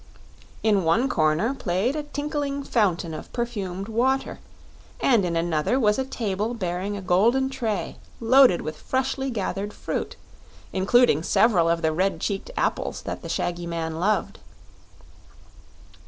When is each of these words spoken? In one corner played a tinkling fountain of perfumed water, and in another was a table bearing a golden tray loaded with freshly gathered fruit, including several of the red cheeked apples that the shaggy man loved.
In 0.63 0.83
one 0.83 1.07
corner 1.07 1.53
played 1.53 1.95
a 1.95 2.01
tinkling 2.01 2.63
fountain 2.63 3.13
of 3.13 3.31
perfumed 3.33 3.87
water, 3.87 4.39
and 4.99 5.23
in 5.23 5.35
another 5.35 5.79
was 5.79 5.99
a 5.99 6.03
table 6.05 6.55
bearing 6.55 6.97
a 6.97 7.03
golden 7.03 7.51
tray 7.51 7.97
loaded 8.19 8.61
with 8.63 8.77
freshly 8.81 9.29
gathered 9.29 9.73
fruit, 9.73 10.15
including 10.73 11.21
several 11.21 11.69
of 11.69 11.83
the 11.83 11.91
red 11.93 12.19
cheeked 12.19 12.49
apples 12.57 13.03
that 13.03 13.21
the 13.21 13.29
shaggy 13.29 13.67
man 13.67 13.99
loved. 13.99 14.39